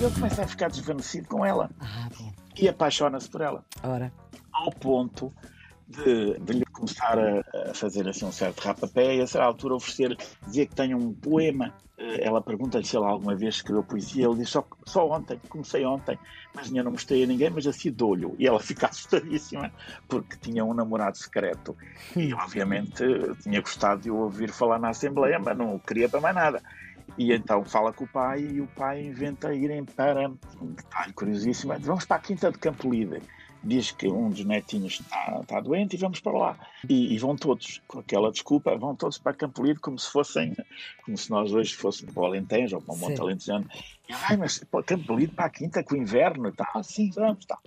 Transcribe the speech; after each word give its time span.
ele 0.00 0.14
começa 0.14 0.42
a 0.42 0.46
ficar 0.46 0.68
desvanecido 0.68 1.28
com 1.28 1.44
ela 1.44 1.70
Ah, 1.78 2.08
e 2.58 2.68
apaixona-se 2.68 3.28
por 3.28 3.40
ela. 3.40 3.64
Ora. 3.82 4.12
Ao 4.52 4.70
ponto 4.70 5.32
de, 5.86 6.38
de 6.40 6.52
lhe 6.54 6.64
começar 6.80 7.18
a, 7.18 7.70
a 7.70 7.74
fazer 7.74 8.08
assim 8.08 8.24
um 8.24 8.32
certo 8.32 8.60
rapapé 8.60 9.16
e 9.16 9.20
a 9.20 9.26
certa 9.26 9.46
altura 9.46 9.74
oferecer, 9.74 10.16
dizer 10.46 10.66
que 10.66 10.74
tem 10.74 10.94
um 10.94 11.12
poema. 11.14 11.74
Eh, 11.98 12.26
Ela 12.26 12.40
pergunta-lhe 12.42 12.84
se 12.84 12.96
ele 12.96 13.04
alguma 13.04 13.36
vez 13.36 13.56
escreveu 13.56 13.84
poesia. 13.84 14.26
Ele 14.26 14.36
diz 14.38 14.48
só, 14.50 14.66
só 14.86 15.08
ontem, 15.08 15.38
comecei 15.48 15.84
ontem, 15.84 16.18
mas 16.54 16.70
não 16.70 16.90
mostrei 16.92 17.24
a 17.24 17.26
ninguém, 17.26 17.50
mas 17.50 17.66
assim 17.66 17.92
dou-lhe. 17.92 18.26
E 18.38 18.46
ela 18.46 18.60
fica 18.60 18.88
assustadíssima 18.88 19.72
porque 20.08 20.36
tinha 20.40 20.64
um 20.64 20.74
namorado 20.74 21.16
secreto. 21.18 21.76
E 22.16 22.32
obviamente 22.34 23.04
tinha 23.42 23.60
gostado 23.60 24.02
de 24.02 24.10
o 24.10 24.16
ouvir 24.16 24.50
falar 24.52 24.78
na 24.78 24.90
Assembleia, 24.90 25.38
mas 25.38 25.56
não 25.56 25.78
queria 25.78 26.08
para 26.08 26.20
mais 26.20 26.34
nada. 26.34 26.62
E 27.18 27.32
então 27.32 27.64
fala 27.64 27.92
com 27.92 28.04
o 28.04 28.08
pai 28.08 28.40
e 28.40 28.60
o 28.60 28.66
pai 28.68 29.02
inventa 29.04 29.52
irem 29.52 29.84
para, 29.84 30.28
um 30.60 30.72
detalhe 30.72 31.12
curiosíssimo, 31.12 31.74
vamos 31.80 32.06
para 32.06 32.16
a 32.16 32.20
Quinta 32.20 32.50
de 32.50 32.58
Campolide. 32.58 33.20
Diz 33.62 33.90
que 33.90 34.08
um 34.08 34.30
dos 34.30 34.44
netinhos 34.44 35.00
está, 35.00 35.40
está 35.42 35.60
doente 35.60 35.94
e 35.94 35.98
vamos 35.98 36.20
para 36.20 36.32
lá. 36.32 36.58
E, 36.88 37.14
e 37.14 37.18
vão 37.18 37.36
todos, 37.36 37.80
com 37.86 37.98
aquela 37.98 38.30
desculpa, 38.30 38.76
vão 38.76 38.96
todos 38.96 39.18
para 39.18 39.34
Campolide 39.34 39.80
como 39.80 39.98
se 39.98 40.10
fossem, 40.10 40.56
como 41.04 41.16
se 41.16 41.30
nós 41.30 41.52
hoje 41.52 41.74
fôssemos 41.74 42.14
para 42.14 42.22
o 42.22 42.26
Alentejo 42.26 42.76
ou 42.76 42.82
para 42.82 42.94
o 42.94 42.98
Monte. 42.98 43.20
Alentejano. 43.20 43.68
Ai, 44.28 44.36
mas 44.36 44.58
para 44.58 44.82
Campolide, 44.82 45.32
para 45.32 45.46
a 45.46 45.50
Quinta, 45.50 45.82
com 45.82 45.94
o 45.94 45.98
inverno 45.98 46.48
e 46.48 46.52
tal. 46.52 46.82
Sim, 46.82 47.10
vamos, 47.14 47.44
tal. 47.44 47.58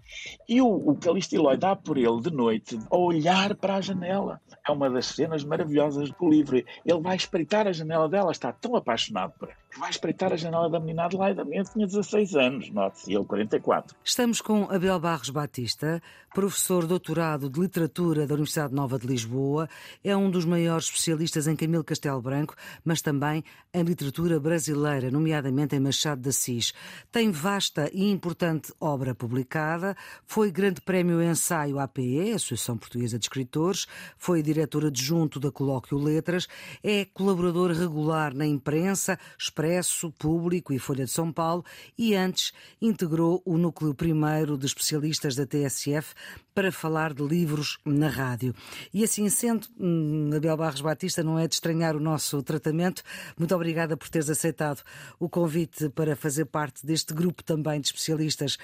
E 0.47 0.61
o, 0.61 0.67
o 0.67 0.95
Calixto 0.95 1.35
Eloy 1.35 1.57
dá 1.57 1.75
por 1.75 1.97
ele 1.97 2.21
de 2.21 2.31
noite 2.31 2.79
a 2.89 2.97
olhar 2.97 3.55
para 3.55 3.75
a 3.75 3.81
janela. 3.81 4.41
É 4.67 4.71
uma 4.71 4.89
das 4.89 5.07
cenas 5.07 5.43
maravilhosas 5.43 6.09
do 6.11 6.29
livro. 6.29 6.57
Ele 6.57 7.01
vai 7.01 7.15
espreitar 7.15 7.67
a 7.67 7.73
janela 7.73 8.07
dela, 8.07 8.31
está 8.31 8.51
tão 8.51 8.75
apaixonado 8.75 9.33
por 9.37 9.49
ela, 9.49 9.57
que 9.69 9.79
vai 9.79 9.89
espreitar 9.89 10.31
a 10.31 10.37
janela 10.37 10.69
da 10.69 10.79
menina 10.79 11.05
Adelaide. 11.05 11.41
A 11.41 11.45
menina 11.45 11.65
tinha 11.65 11.85
16 11.85 12.35
anos, 12.35 12.69
note-se, 12.69 13.13
ele 13.13 13.25
44. 13.25 13.95
Estamos 14.03 14.41
com 14.41 14.63
Abel 14.71 14.99
Barros 14.99 15.29
Batista, 15.29 16.01
professor 16.33 16.87
doutorado 16.87 17.47
de 17.47 17.59
Literatura 17.59 18.25
da 18.25 18.33
Universidade 18.33 18.73
Nova 18.73 18.97
de 18.97 19.05
Lisboa. 19.05 19.69
É 20.03 20.17
um 20.17 20.31
dos 20.31 20.45
maiores 20.45 20.85
especialistas 20.85 21.47
em 21.47 21.55
Camilo 21.55 21.83
Castelo 21.83 22.19
Branco, 22.19 22.55
mas 22.83 23.03
também 23.03 23.43
em 23.71 23.83
literatura 23.83 24.39
brasileira, 24.39 25.11
nomeadamente 25.11 25.75
em 25.75 25.79
Machado 25.79 26.21
de 26.21 26.29
Assis. 26.29 26.73
Tem 27.11 27.29
vasta 27.29 27.87
e 27.93 28.09
importante 28.09 28.73
obra 28.79 29.13
publicada, 29.13 29.95
foi 30.25 30.51
Grande 30.51 30.81
Prémio 30.81 31.21
Ensaio 31.21 31.77
APE, 31.79 32.31
Associação 32.31 32.77
Portuguesa 32.77 33.19
de 33.19 33.25
Escritores, 33.25 33.85
foi 34.17 34.41
diretor 34.41 34.85
adjunto 34.87 35.39
da 35.39 35.51
Colóquio 35.51 35.99
Letras, 35.99 36.47
é 36.83 37.05
colaborador 37.05 37.71
regular 37.71 38.33
na 38.33 38.45
imprensa, 38.45 39.19
Expresso, 39.37 40.11
Público 40.11 40.73
e 40.73 40.79
Folha 40.79 41.05
de 41.05 41.11
São 41.11 41.31
Paulo 41.31 41.63
e 41.95 42.15
antes 42.15 42.53
integrou 42.81 43.41
o 43.45 43.55
núcleo 43.55 43.93
primeiro 43.93 44.57
de 44.57 44.65
especialistas 44.65 45.35
da 45.35 45.45
TSF 45.45 46.15
para 46.53 46.71
falar 46.71 47.13
de 47.13 47.23
livros 47.23 47.77
na 47.83 48.07
rádio. 48.07 48.53
E 48.93 49.03
assim 49.03 49.27
sendo, 49.29 49.67
hum, 49.79 50.29
Abel 50.35 50.55
Barros 50.55 50.81
Batista, 50.81 51.23
não 51.23 51.39
é 51.39 51.47
de 51.47 51.55
estranhar 51.55 51.95
o 51.95 51.99
nosso 51.99 52.41
tratamento. 52.43 53.01
Muito 53.37 53.55
obrigada 53.55 53.97
por 53.97 54.07
teres 54.09 54.29
aceitado 54.29 54.83
o 55.19 55.27
convite 55.27 55.89
para 55.89 56.15
fazer 56.15 56.45
parte 56.45 56.85
deste 56.85 57.13
grupo 57.13 57.43
também 57.43 57.81
de 57.81 57.87
especialistas 57.87 58.57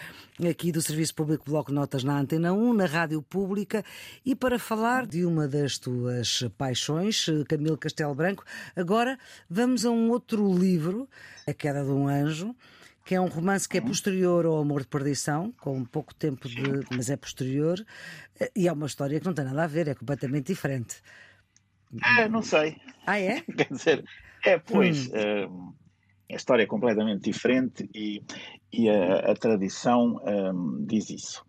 aqui 0.48 0.72
do 0.72 0.82
Serviço 0.82 1.16
Público 1.16 1.46
Bloco 1.50 1.72
Notas 1.72 2.04
na 2.04 2.20
Antena 2.20 2.54
1, 2.54 2.74
na 2.74 2.86
Rádio 2.86 3.22
Pública, 3.22 3.84
e 4.26 4.36
para 4.36 4.60
falar 4.60 5.06
de 5.08 5.26
uma 5.26 5.48
das 5.48 5.78
tuas 5.78 6.44
paixões, 6.58 7.26
Camilo 7.48 7.78
Castelo 7.78 8.14
Branco. 8.14 8.44
Agora 8.76 9.18
vamos 9.50 9.86
a 9.86 9.90
um 9.90 10.10
outro 10.10 10.54
livro, 10.54 11.10
A 11.48 11.54
Queda 11.54 11.84
de 11.84 11.92
um 11.92 12.08
Anjo 12.08 12.56
que 13.10 13.16
é 13.16 13.20
um 13.20 13.26
romance 13.26 13.68
que 13.68 13.76
é 13.76 13.82
posterior 13.82 14.46
ao 14.46 14.60
Amor 14.60 14.82
de 14.82 14.88
Perdição, 14.88 15.52
com 15.54 15.84
pouco 15.84 16.14
tempo 16.14 16.48
de. 16.48 16.62
mas 16.96 17.10
é 17.10 17.18
posterior, 17.18 17.84
e 18.56 18.68
é 18.68 18.72
uma 18.72 18.86
história 18.86 19.20
que 19.20 19.26
não 19.26 19.34
tem 19.34 19.46
nada 19.46 19.64
a 19.64 19.66
ver, 19.66 19.88
é 19.88 19.96
completamente 19.96 20.46
diferente. 20.46 20.98
Ah, 22.04 22.30
não 22.30 22.44
sei. 22.44 22.80
Ah, 23.08 23.20
é? 23.20 23.42
Quer 23.58 23.68
dizer, 23.72 24.06
é, 24.46 24.60
pois, 24.60 25.10
eh, 25.12 25.50
a 26.32 26.36
história 26.36 26.64
é 26.64 26.66
completamente 26.68 27.24
diferente 27.24 27.90
e, 27.94 28.22
e 28.72 28.90
a, 28.90 29.32
a 29.32 29.36
tradição 29.36 30.22
eh, 30.26 30.52
diz 30.86 31.10
isso. 31.10 31.44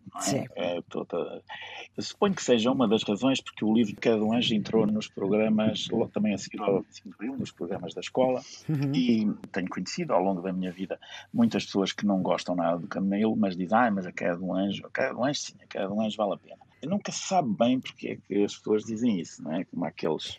é? 0.56 0.76
É 0.76 0.82
toda- 0.88 1.42
Eu 1.96 2.02
suponho 2.02 2.34
que 2.34 2.42
seja 2.42 2.70
uma 2.72 2.88
das 2.88 3.02
razões 3.02 3.40
porque 3.42 3.64
o 3.64 3.72
livro 3.74 3.92
de 3.94 4.00
Cada 4.00 4.22
um 4.24 4.32
Anjo 4.32 4.54
entrou 4.54 4.86
nos 4.86 5.06
programas, 5.08 5.86
logo 5.90 6.10
também 6.10 6.32
a 6.34 6.38
seguir 6.38 6.60
ao 6.62 6.82
5 6.88 7.08
de 7.08 7.14
abril, 7.14 7.36
nos 7.36 7.52
programas 7.52 7.92
da 7.94 8.00
escola, 8.00 8.40
Uhum. 8.68 8.92
e 8.94 9.30
tenho 9.52 9.68
conhecido 9.68 10.12
ao 10.14 10.22
longo 10.22 10.40
da 10.40 10.52
minha 10.52 10.72
vida 10.72 10.98
muitas 11.32 11.64
pessoas 11.66 11.92
que 11.92 12.06
não 12.06 12.22
gostam 12.22 12.54
nada 12.56 12.78
do 12.78 12.88
Camilo, 12.88 13.36
mas 13.36 13.56
dizem, 13.56 13.76
ah, 13.78 13.90
mas 13.90 14.06
a 14.06 14.12
queda 14.12 14.36
do 14.36 14.52
anjo, 14.54 14.86
a 14.86 14.90
queda 14.90 15.12
do 15.14 15.22
anjo 15.24 15.40
sim, 15.40 15.54
a 15.62 15.66
queda 15.66 15.88
do 15.88 16.00
anjo 16.00 16.16
vale 16.16 16.34
a 16.34 16.38
pena. 16.38 16.56
E 16.82 16.86
nunca 16.86 17.12
sabe 17.12 17.50
bem 17.58 17.78
porque 17.78 18.08
é 18.08 18.16
que 18.16 18.42
as 18.44 18.56
pessoas 18.56 18.84
dizem 18.84 19.20
isso, 19.20 19.42
não 19.42 19.52
é? 19.52 19.64
Como 19.64 19.84
aqueles 19.84 20.38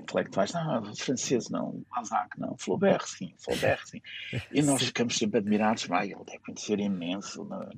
intelectuais, 0.00 0.52
não, 0.52 0.80
os 0.82 1.00
franceses 1.00 1.48
não, 1.50 1.82
Balzac 1.94 2.28
não, 2.38 2.56
Flaubert 2.58 3.06
sim, 3.06 3.32
Flaubert 3.38 3.80
sim. 3.86 4.00
E 4.52 4.62
nós 4.62 4.80
Sim. 4.80 4.86
ficamos 4.86 5.16
sempre 5.16 5.38
admirados, 5.38 5.86
ah, 5.90 6.04
ele 6.04 6.16
deve 6.26 6.38
conhecer 6.40 6.78
imenso. 6.80 7.44
não 7.44 7.62
é? 7.62 7.68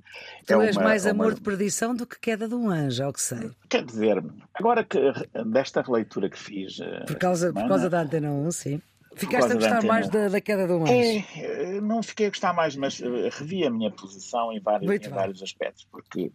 Tu 0.46 0.60
É 0.60 0.66
és 0.66 0.76
uma- 0.76 0.84
mais 0.84 1.06
é 1.06 1.12
uma- 1.12 1.24
amor 1.24 1.34
de 1.34 1.40
perdição 1.40 1.94
do 1.94 2.06
que 2.06 2.18
queda 2.20 2.48
de 2.48 2.54
um 2.54 2.68
anjo, 2.70 3.02
ao 3.04 3.12
que 3.12 3.20
sei. 3.20 3.50
Quer 3.68 3.84
dizer, 3.84 4.22
agora 4.54 4.84
que 4.84 4.98
desta 5.46 5.82
releitura 5.82 6.28
que 6.30 6.38
fiz 6.38 6.78
eh, 6.80 7.04
Por 7.06 7.16
causa, 7.16 7.46
por 7.48 7.54
semana, 7.60 7.68
causa 7.68 7.90
da 7.90 8.00
Antena 8.02 8.30
1, 8.32 8.50
sim. 8.50 8.82
Ficaste 9.16 9.50
a 9.52 9.54
gostar 9.56 9.82
mais 9.82 10.06
1. 10.06 10.10
da, 10.10 10.28
da 10.28 10.40
queda 10.40 10.66
de 10.66 10.72
um 10.72 10.82
anjo. 10.84 10.92
É, 10.92 11.76
eh, 11.76 11.80
não 11.80 12.00
fiquei 12.02 12.26
a 12.26 12.30
gostar 12.30 12.52
mais, 12.52 12.76
mas 12.76 13.00
eh, 13.00 13.28
revi 13.32 13.66
a 13.66 13.70
minha 13.70 13.90
posição 13.90 14.52
em 14.52 14.60
vários, 14.60 14.86
Muito 14.86 15.04
em 15.06 15.10
bem. 15.10 15.18
vários 15.18 15.42
aspectos, 15.42 15.86
porque 15.90 16.30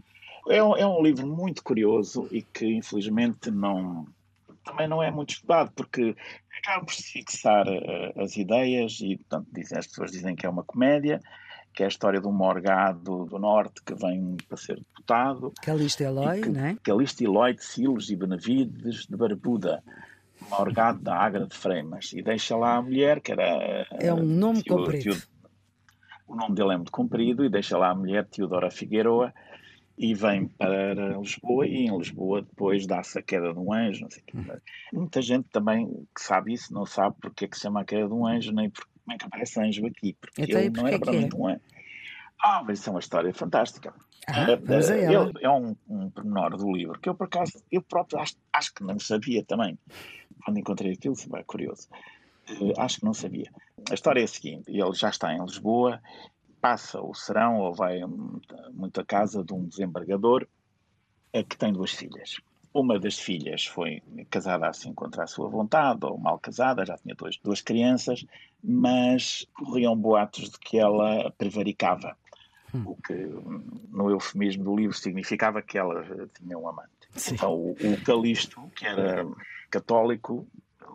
é 0.49 0.61
um, 0.61 0.75
é 0.75 0.85
um 0.85 1.01
livro 1.01 1.25
muito 1.25 1.63
curioso 1.63 2.27
e 2.31 2.41
que 2.41 2.65
infelizmente 2.65 3.49
não 3.49 4.05
também 4.65 4.87
não 4.87 5.01
é 5.01 5.09
muito 5.11 5.29
estudado, 5.29 5.71
porque 5.75 6.15
acaba 6.61 6.83
por 6.85 6.93
se 6.93 7.03
fixar 7.03 7.65
eh, 7.67 8.13
as 8.17 8.35
ideias 8.35 8.99
e, 9.01 9.15
portanto, 9.17 9.47
dizem, 9.53 9.77
as 9.77 9.87
pessoas 9.87 10.11
dizem 10.11 10.35
que 10.35 10.45
é 10.45 10.49
uma 10.49 10.63
comédia, 10.63 11.21
que 11.73 11.83
é 11.83 11.85
a 11.85 11.89
história 11.89 12.19
de 12.19 12.27
um 12.27 12.31
morgado 12.31 13.25
do 13.25 13.37
norte 13.39 13.81
que 13.83 13.93
vem 13.93 14.35
para 14.47 14.57
ser 14.57 14.75
deputado, 14.77 15.53
Calixto 15.61 16.03
Eloy, 16.03 16.39
e 16.39 16.41
que, 16.41 16.49
não 16.49 16.65
é? 16.65 16.77
Calixto 16.83 17.23
Eloy 17.23 17.53
de 17.53 17.63
Silos 17.63 18.09
e 18.09 18.15
Benavides 18.15 19.05
de 19.05 19.15
Barbuda, 19.15 19.83
morgado 20.49 20.99
da 20.99 21.15
Agra 21.15 21.45
de 21.45 21.55
Freimas, 21.55 22.11
e 22.13 22.21
deixa 22.21 22.55
lá 22.55 22.75
a 22.75 22.81
mulher, 22.81 23.21
que 23.21 23.31
era... 23.31 23.87
É 23.91 24.13
um 24.13 24.23
nome 24.23 24.63
Teo- 24.63 24.77
comprido. 24.77 25.03
Teo- 25.15 25.35
o 26.27 26.35
nome 26.35 26.55
dele 26.55 26.73
é 26.73 26.77
muito 26.77 26.91
comprido, 26.91 27.45
e 27.45 27.49
deixa 27.49 27.77
lá 27.77 27.89
a 27.89 27.95
mulher 27.95 28.25
Teodora 28.25 28.71
Figueroa, 28.71 29.31
e 29.97 30.13
vem 30.13 30.47
para 30.47 31.17
Lisboa, 31.17 31.65
e 31.65 31.85
em 31.85 31.97
Lisboa 31.97 32.41
depois 32.41 32.85
dá-se 32.85 33.17
a 33.17 33.21
queda 33.21 33.53
de 33.53 33.59
um 33.59 33.71
anjo, 33.73 34.01
não 34.01 34.09
sei 34.09 34.21
o 34.21 34.25
quê. 34.25 34.37
Hum. 34.37 34.57
Muita 34.93 35.21
gente 35.21 35.47
também 35.49 35.87
que 36.15 36.21
sabe 36.21 36.53
isso 36.53 36.73
não 36.73 36.85
sabe 36.85 37.15
porque 37.21 37.45
é 37.45 37.47
que 37.47 37.55
se 37.55 37.63
chama 37.63 37.81
a 37.81 37.85
queda 37.85 38.07
de 38.07 38.13
um 38.13 38.25
anjo, 38.27 38.51
nem 38.51 38.69
por, 38.69 38.85
como 38.85 39.15
é 39.15 39.17
que 39.17 39.25
aparece 39.25 39.59
anjo 39.59 39.85
aqui, 39.85 40.13
porque 40.19 40.41
Então, 40.43 40.59
ele 40.61 40.69
não 40.69 40.83
porquê 40.83 40.87
era 40.87 40.89
que 40.89 40.95
é? 40.95 40.99
propriamente 40.99 41.35
um 41.35 41.47
anjo. 41.47 41.61
Ah, 42.43 42.63
mas 42.67 42.79
isso 42.79 42.89
é 42.89 42.93
uma 42.93 42.99
história 42.99 43.33
fantástica. 43.33 43.93
Ah, 44.27 44.41
É, 44.41 44.53
é, 44.53 45.13
ele- 45.13 45.31
é 45.41 45.49
um, 45.49 45.75
um 45.87 46.09
pormenor 46.09 46.57
do 46.57 46.71
livro 46.71 46.99
que 46.99 47.07
eu, 47.07 47.15
por 47.15 47.25
acaso, 47.27 47.53
eu 47.71 47.81
próprio 47.81 48.19
acho, 48.19 48.35
acho 48.51 48.73
que 48.73 48.83
não 48.83 48.99
sabia 48.99 49.43
também. 49.45 49.77
Quando 50.43 50.59
encontrei 50.59 50.91
aquilo, 50.93 51.15
foi 51.15 51.43
curioso. 51.43 51.87
Eh, 52.49 52.73
acho 52.77 52.99
que 52.99 53.05
não 53.05 53.13
sabia. 53.13 53.49
A 53.89 53.93
história 53.93 54.19
é 54.19 54.23
a 54.23 54.27
seguinte: 54.27 54.63
ele 54.67 54.93
já 54.93 55.09
está 55.09 55.33
em 55.33 55.41
Lisboa, 55.41 56.01
passa 56.61 57.01
o 57.01 57.13
serão 57.13 57.57
ou 57.59 57.73
vai 57.73 58.03
hum, 58.03 58.39
muito 58.73 58.99
à 58.99 59.05
casa 59.05 59.43
de 59.43 59.53
um 59.53 59.65
desembargador 59.65 60.47
que 61.49 61.57
tem 61.57 61.73
duas 61.73 61.91
filhas. 61.91 62.37
Uma 62.73 62.99
das 62.99 63.17
filhas 63.17 63.65
foi 63.65 64.01
casada 64.29 64.67
assim 64.67 64.93
contra 64.93 65.23
a 65.23 65.27
sua 65.27 65.49
vontade, 65.49 66.05
ou 66.05 66.17
mal 66.17 66.39
casada, 66.39 66.85
já 66.85 66.97
tinha 66.97 67.15
dois, 67.15 67.37
duas 67.43 67.61
crianças, 67.61 68.25
mas 68.63 69.45
corriam 69.53 69.95
boatos 69.95 70.49
de 70.49 70.59
que 70.59 70.77
ela 70.77 71.31
prevaricava 71.37 72.17
o 72.83 72.95
que 72.95 73.13
no 73.89 74.09
eufemismo 74.09 74.63
do 74.63 74.75
livro 74.75 74.97
significava 74.97 75.61
que 75.61 75.77
ela 75.77 76.01
eh, 76.01 76.27
tinha 76.37 76.57
um 76.57 76.67
amante. 76.67 76.89
Sim. 77.15 77.35
Então 77.35 77.53
o, 77.53 77.71
o 77.71 78.01
Calixto, 78.03 78.69
que 78.75 78.85
era 78.85 79.25
católico, 79.69 80.45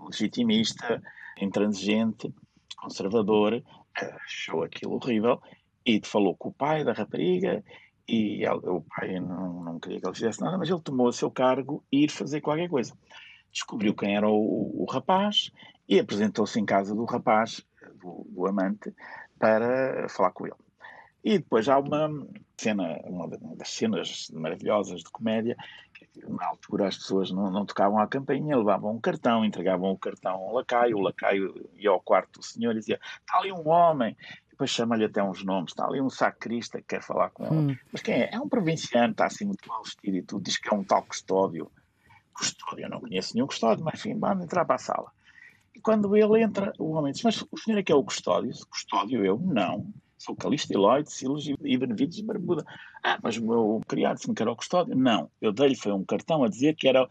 legitimista, 0.04 1.02
intransigente, 1.40 2.32
conservador, 2.76 3.62
achou 3.96 4.62
aquilo 4.62 4.94
horrível 4.94 5.40
e 5.84 6.00
falou 6.04 6.36
com 6.36 6.48
o 6.50 6.52
pai 6.52 6.84
da 6.84 6.92
rapariga 6.92 7.64
e 8.08 8.44
ela- 8.44 8.72
o 8.72 8.82
pai 8.82 9.20
não, 9.20 9.62
não 9.62 9.80
queria 9.80 10.00
que 10.00 10.06
ele 10.06 10.14
fizesse 10.14 10.40
nada, 10.40 10.58
mas 10.58 10.68
ele 10.68 10.80
tomou 10.80 11.08
a 11.08 11.12
seu 11.12 11.30
cargo 11.30 11.82
e 11.90 12.04
ir 12.04 12.10
fazer 12.10 12.40
qualquer 12.40 12.68
coisa. 12.68 12.92
Descobriu 13.52 13.94
quem 13.94 14.16
era 14.16 14.28
o, 14.28 14.82
o 14.82 14.86
rapaz 14.90 15.50
e 15.88 15.98
apresentou-se 15.98 16.58
em 16.58 16.64
casa 16.64 16.94
do 16.94 17.04
rapaz, 17.04 17.64
do, 18.00 18.26
do 18.28 18.46
amante, 18.46 18.94
para 19.38 20.08
falar 20.08 20.30
com 20.32 20.46
ele. 20.46 20.56
E 21.22 21.38
depois 21.38 21.68
há 21.68 21.78
uma 21.78 22.08
cena, 22.56 22.98
uma 23.04 23.28
das 23.28 23.70
cenas 23.70 24.30
maravilhosas 24.32 25.00
de 25.02 25.10
comédia, 25.10 25.56
na 26.26 26.46
altura 26.46 26.88
as 26.88 26.96
pessoas 26.96 27.30
não, 27.30 27.50
não, 27.50 27.64
tocavam 27.64 27.98
a 27.98 28.06
campainha, 28.06 28.56
levavam 28.56 28.92
um 28.92 29.00
cartão, 29.00 29.44
entregavam 29.44 29.90
o 29.90 29.98
cartão 29.98 30.32
ao 30.32 30.54
lacaio, 30.54 30.96
o 30.96 31.00
lacaio 31.00 31.70
ia 31.76 31.90
ao 31.90 32.00
quarto 32.00 32.40
do 32.40 32.44
senhor 32.44 32.72
e 32.72 32.80
dizia: 32.80 33.00
está 33.20 33.38
ali 33.38 33.52
um 33.52 33.68
homem. 33.68 34.16
Depois 34.50 34.70
chama-lhe 34.70 35.06
até 35.06 35.22
uns 35.22 35.42
nomes, 35.42 35.72
está 35.72 35.86
ali 35.86 36.02
um 36.02 36.10
sacrista 36.10 36.78
que 36.78 36.88
quer 36.88 37.02
falar 37.02 37.30
com 37.30 37.46
ele. 37.46 37.72
Hum. 37.72 37.76
Mas 37.90 38.02
quem 38.02 38.14
é? 38.14 38.34
É 38.34 38.38
um 38.38 38.48
provinciano, 38.48 39.12
está 39.12 39.24
assim 39.24 39.46
muito 39.46 39.66
mal 39.66 39.82
vestido 39.82 40.16
e 40.18 40.22
tudo, 40.22 40.44
diz 40.44 40.58
que 40.58 40.68
é 40.68 40.76
um 40.76 40.84
tal 40.84 41.02
custódio. 41.02 41.70
Custódio, 42.34 42.84
eu 42.84 42.90
não 42.90 43.00
conheço 43.00 43.34
nenhum 43.34 43.46
custódio, 43.46 43.82
mas 43.82 43.94
enfim, 43.94 44.18
vamos 44.18 44.44
entrar 44.44 44.66
para 44.66 44.74
a 44.74 44.78
sala. 44.78 45.10
E 45.74 45.80
quando 45.80 46.14
ele 46.14 46.42
entra, 46.42 46.74
o 46.78 46.92
homem 46.92 47.12
diz: 47.12 47.22
Mas 47.22 47.42
o 47.50 47.56
senhor 47.56 47.78
é 47.78 47.82
que 47.82 47.90
é 47.90 47.94
o 47.94 48.04
custódio? 48.04 48.52
Custódio, 48.68 49.24
eu? 49.24 49.38
Não. 49.38 49.86
Sou 50.20 50.36
Calixto, 50.36 50.70
Eloide, 50.70 51.10
Silas 51.10 51.46
e 51.46 51.78
Benevides 51.78 52.18
e 52.18 52.22
Barbuda. 52.22 52.62
Ah, 53.02 53.18
mas 53.22 53.38
o 53.38 53.42
meu 53.42 53.80
criado 53.88 54.16
disse-me 54.16 54.34
que 54.34 54.42
era 54.42 54.52
o 54.52 54.56
custódio. 54.56 54.94
Não, 54.94 55.30
eu 55.40 55.50
dei-lhe 55.50 55.74
foi 55.74 55.92
um 55.92 56.04
cartão 56.04 56.44
a 56.44 56.48
dizer 56.48 56.76
que 56.76 56.86
era 56.86 57.08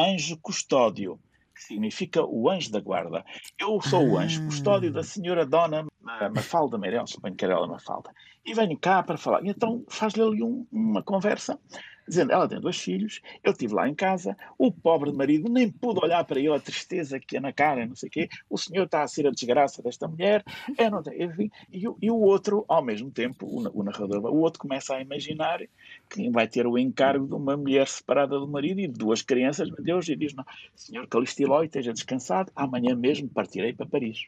anjo 0.00 0.38
custódio, 0.38 1.20
que 1.54 1.62
significa 1.62 2.24
o 2.24 2.48
anjo 2.48 2.72
da 2.72 2.80
guarda. 2.80 3.22
Eu 3.58 3.78
sou 3.82 4.08
o 4.08 4.18
anjo 4.18 4.42
custódio 4.46 4.90
da 4.90 5.02
senhora 5.02 5.44
Dona 5.44 5.86
Mafalda 6.34 6.78
Meirelles, 6.78 7.10
suponho 7.10 7.34
que 7.34 7.44
era 7.44 7.52
ela 7.52 7.66
Mafalda. 7.66 8.10
E 8.42 8.54
venho 8.54 8.78
cá 8.78 9.02
para 9.02 9.18
falar. 9.18 9.44
E 9.44 9.50
então 9.50 9.84
faz-lhe 9.86 10.22
ali 10.22 10.42
um, 10.42 10.66
uma 10.72 11.02
conversa 11.02 11.60
dizendo 12.06 12.32
ela 12.32 12.48
tem 12.48 12.60
dois 12.60 12.76
filhos, 12.76 13.20
eu 13.42 13.52
estive 13.52 13.74
lá 13.74 13.88
em 13.88 13.94
casa, 13.94 14.36
o 14.58 14.70
pobre 14.70 15.12
marido 15.12 15.50
nem 15.50 15.70
pude 15.70 16.00
olhar 16.00 16.24
para 16.24 16.38
ele, 16.38 16.52
a 16.52 16.60
tristeza 16.60 17.18
que 17.18 17.36
é 17.36 17.40
na 17.40 17.52
cara, 17.52 17.86
não 17.86 17.96
sei 17.96 18.08
o 18.08 18.12
quê, 18.12 18.28
o 18.48 18.56
senhor 18.56 18.84
está 18.84 19.02
a 19.02 19.08
ser 19.08 19.26
a 19.26 19.30
desgraça 19.30 19.82
desta 19.82 20.06
mulher, 20.06 20.44
eu 20.78 20.90
não 20.90 21.02
tenho, 21.02 21.30
enfim, 21.30 21.50
e, 21.72 21.84
e, 22.00 22.10
o 22.10 22.16
outro, 22.16 22.64
ao 22.68 22.82
mesmo 22.82 23.10
tempo, 23.10 23.46
o, 23.46 23.80
o, 23.80 23.82
narrador, 23.82 24.24
o 24.26 24.40
outro 24.40 24.60
começa 24.60 24.94
a 24.94 25.00
imaginar 25.00 25.60
que 26.08 26.30
vai 26.30 26.46
ter 26.46 26.66
o 26.66 26.78
encargo 26.78 27.26
de 27.26 27.34
uma 27.34 27.56
mulher 27.56 27.86
separada 27.88 28.38
do 28.38 28.46
marido 28.46 28.80
e 28.80 28.86
de 28.86 28.94
duas 28.94 29.22
crianças, 29.22 29.70
meu 29.70 29.82
Deus, 29.82 30.08
e 30.08 30.16
diz, 30.16 30.34
não, 30.34 30.44
senhor 30.74 31.06
Calistilói, 31.06 31.66
esteja 31.66 31.92
descansado, 31.92 32.50
amanhã 32.54 32.94
mesmo 32.94 33.28
partirei 33.28 33.72
para 33.72 33.86
Paris. 33.86 34.26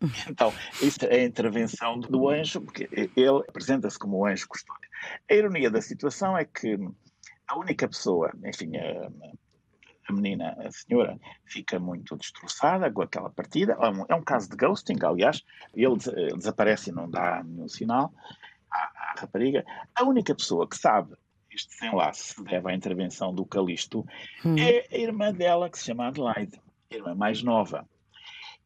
Então, 0.28 0.52
isso 0.82 1.04
é 1.04 1.20
a 1.20 1.24
intervenção 1.24 1.98
do 1.98 2.28
anjo, 2.28 2.60
porque 2.60 2.88
ele 2.92 3.42
apresenta-se 3.48 3.98
como 3.98 4.18
o 4.18 4.26
anjo 4.26 4.48
custódio. 4.48 4.88
A 5.30 5.34
ironia 5.34 5.70
da 5.70 5.80
situação 5.80 6.36
é 6.36 6.44
que 6.44 6.78
a 7.48 7.58
única 7.58 7.88
pessoa, 7.88 8.32
enfim, 8.44 8.76
a, 8.76 9.10
a 10.08 10.12
menina, 10.12 10.56
a 10.58 10.70
senhora, 10.70 11.18
fica 11.44 11.78
muito 11.78 12.16
destroçada 12.16 12.90
com 12.90 13.02
aquela 13.02 13.30
partida. 13.30 13.76
É 13.80 13.88
um, 13.88 14.04
é 14.08 14.14
um 14.14 14.22
caso 14.22 14.48
de 14.48 14.56
ghosting, 14.56 14.98
aliás, 15.02 15.42
ele 15.74 15.96
desaparece 16.36 16.90
e 16.90 16.92
não 16.92 17.08
dá 17.08 17.42
nenhum 17.42 17.68
sinal 17.68 18.12
à, 18.70 18.78
à 18.78 19.20
rapariga. 19.20 19.64
A 19.94 20.04
única 20.04 20.34
pessoa 20.34 20.68
que 20.68 20.76
sabe 20.76 21.14
este 21.50 21.70
desenlace 21.70 22.34
se 22.34 22.44
deve 22.44 22.70
à 22.70 22.74
intervenção 22.74 23.34
do 23.34 23.46
Calisto 23.46 24.06
hum. 24.44 24.56
é 24.58 24.86
a 24.92 24.98
irmã 24.98 25.32
dela, 25.32 25.70
que 25.70 25.78
se 25.78 25.86
chama 25.86 26.08
Adelaide, 26.08 26.60
a 26.90 26.94
irmã 26.94 27.14
mais 27.14 27.42
nova. 27.42 27.88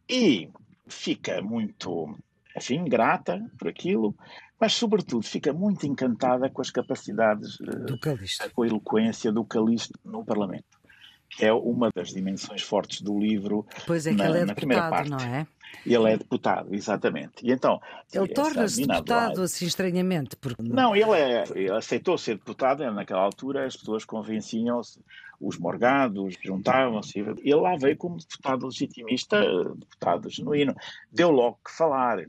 E 0.09 0.51
fica 0.91 1.41
muito, 1.41 2.17
enfim, 2.57 2.85
grata 2.85 3.45
por 3.59 3.69
aquilo, 3.69 4.15
mas 4.61 4.75
sobretudo 4.75 5.23
fica 5.23 5.53
muito 5.53 5.87
encantada 5.87 6.51
com 6.51 6.61
as 6.61 6.71
capacidades, 6.71 7.57
do 7.59 7.99
Calixto. 7.99 8.51
com 8.53 8.63
a 8.63 8.67
eloquência 8.67 9.33
do 9.33 9.45
Calixto 9.45 9.99
no 10.05 10.25
Parlamento, 10.25 10.81
é 11.39 11.53
uma 11.53 11.91
das 11.95 12.09
dimensões 12.09 12.63
fortes 12.63 13.01
do 13.01 13.19
livro. 13.19 13.67
Pois 13.87 14.07
é, 14.07 14.11
que 14.11 14.17
na, 14.17 14.29
ele 14.29 14.39
é 14.39 14.47
deputado, 14.47 15.11
não 15.11 15.19
é? 15.19 15.47
Ele 15.87 16.13
é 16.13 16.17
deputado, 16.17 16.75
exatamente. 16.75 17.47
E 17.47 17.53
então, 17.53 17.81
ele 18.13 18.29
torna-se 18.29 18.85
deputado 18.85 19.43
assim 19.43 19.67
estranhamente. 19.67 20.37
Porque... 20.37 20.63
Não, 20.63 20.95
ele, 20.95 21.13
é, 21.13 21.45
ele 21.55 21.71
aceitou 21.71 22.19
ser 22.19 22.35
deputado, 22.35 22.85
naquela 22.93 23.23
altura 23.23 23.67
as 23.67 23.77
pessoas 23.77 24.05
convenciam-se, 24.05 25.01
os 25.41 25.59
morgados 25.59 26.37
juntavam-se. 26.43 27.19
Ele 27.19 27.55
lá 27.55 27.77
veio 27.77 27.97
como 27.97 28.19
deputado 28.19 28.67
legitimista, 28.67 29.41
deputado 29.75 30.29
genuíno. 30.29 30.75
Deu 31.11 31.31
logo 31.31 31.59
que 31.65 31.73
falar. 31.73 32.27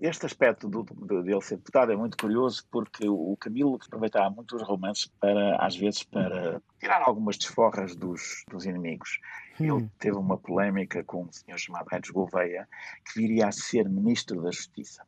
Este 0.00 0.24
aspecto 0.24 0.68
do, 0.68 0.84
de, 0.84 1.22
de 1.24 1.32
ele 1.32 1.40
ser 1.40 1.56
deputado 1.56 1.90
é 1.90 1.96
muito 1.96 2.16
curioso 2.16 2.64
porque 2.70 3.08
o 3.08 3.36
Camilo 3.38 3.76
aproveitava 3.84 4.30
muito 4.30 4.54
os 4.54 4.62
romances 4.62 5.06
para, 5.20 5.56
às 5.56 5.76
vezes, 5.76 6.04
para 6.04 6.62
tirar 6.78 7.02
algumas 7.02 7.36
desforras 7.36 7.96
dos, 7.96 8.44
dos 8.48 8.66
inimigos. 8.66 9.18
Hum. 9.60 9.78
Ele 9.78 9.90
teve 9.98 10.16
uma 10.16 10.38
polémica 10.38 11.02
com 11.02 11.24
um 11.24 11.32
senhor 11.32 11.58
chamado 11.58 11.88
Edson 11.92 12.12
Gouveia, 12.12 12.68
que 13.04 13.20
viria 13.20 13.48
a 13.48 13.52
ser 13.52 13.88
ministro 13.88 14.40
da 14.42 14.52
Justiça 14.52 15.04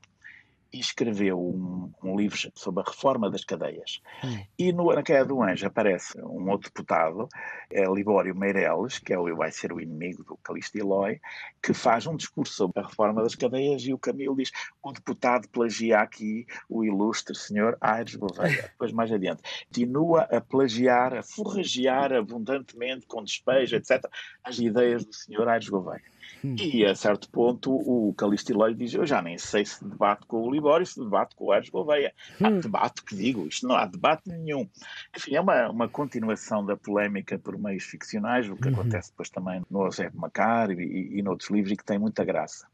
e 0.72 0.78
escreveu 0.78 1.38
um, 1.38 1.92
um, 2.02 2.16
livro 2.16 2.36
sobre 2.54 2.82
a 2.82 2.90
reforma 2.90 3.30
das 3.30 3.44
cadeias. 3.44 4.00
Hum. 4.24 4.44
E 4.58 4.72
no, 4.72 4.92
na 4.92 5.02
Queda 5.02 5.24
do 5.24 5.42
Anjo 5.42 5.66
aparece 5.66 6.20
um 6.20 6.50
outro 6.50 6.70
deputado, 6.70 7.28
é 7.70 7.84
Libório 7.84 8.34
Meireles, 8.34 8.98
que 8.98 9.12
é 9.12 9.18
o, 9.18 9.36
vai 9.36 9.50
ser 9.50 9.72
o 9.72 9.80
inimigo 9.80 10.24
do 10.24 10.36
Calixto 10.38 10.78
Eloy, 10.78 11.20
que 11.62 11.72
faz 11.72 12.06
um 12.06 12.16
discurso 12.16 12.52
sobre 12.52 12.80
a 12.80 12.86
reforma 12.86 13.22
das 13.22 13.34
cadeias 13.34 13.82
e 13.82 13.92
o 13.92 13.98
Camilo 13.98 14.36
diz 14.36 14.50
o 14.82 14.92
deputado 14.92 15.48
plagia 15.48 16.00
aqui 16.00 16.46
o 16.68 16.84
ilustre 16.84 17.34
senhor 17.34 17.76
Aires 17.80 18.14
Gouveia. 18.14 18.62
Depois 18.76 18.92
mais 18.92 19.12
adiante, 19.12 19.42
continua 19.66 20.22
a 20.22 20.40
plagiar, 20.40 21.14
a 21.14 21.22
forragear 21.22 22.12
abundantemente, 22.12 23.06
com 23.06 23.22
despejo, 23.22 23.76
etc., 23.76 24.04
as 24.42 24.58
ideias 24.58 25.04
do 25.04 25.12
senhor 25.12 25.48
Aires 25.48 25.68
Gouveia. 25.68 26.02
Hum. 26.44 26.56
E 26.58 26.84
a 26.84 26.94
certo 26.94 27.28
ponto 27.28 27.72
o 27.72 28.14
Calistileiro 28.14 28.74
diz: 28.74 28.94
Eu 28.94 29.06
já 29.06 29.20
nem 29.22 29.38
sei 29.38 29.64
se 29.64 29.84
debate 29.84 30.26
com 30.26 30.42
o 30.42 30.50
Libório, 30.50 30.86
se 30.86 30.98
debate 31.00 31.34
com 31.34 31.46
o 31.46 31.52
Aires 31.52 31.68
Gouveia. 31.68 32.12
Hum. 32.40 32.46
Há 32.46 32.50
debate 32.50 33.02
que 33.02 33.16
digo, 33.16 33.46
isto 33.46 33.66
não 33.66 33.76
há 33.76 33.86
debate 33.86 34.28
nenhum. 34.28 34.68
Enfim, 35.16 35.34
é 35.34 35.40
uma, 35.40 35.68
uma 35.68 35.88
continuação 35.88 36.64
da 36.64 36.76
polémica 36.76 37.38
por 37.38 37.58
meios 37.58 37.84
ficcionais, 37.84 38.48
o 38.48 38.56
que 38.56 38.68
uhum. 38.68 38.74
acontece 38.74 39.10
depois 39.10 39.30
também 39.30 39.62
no 39.70 39.84
José 39.86 40.10
Macar 40.14 40.70
e, 40.70 40.74
e, 40.74 41.18
e 41.18 41.22
noutros 41.22 41.50
livros, 41.50 41.72
e 41.72 41.76
que 41.76 41.84
tem 41.84 41.98
muita 41.98 42.24
graça. 42.24 42.66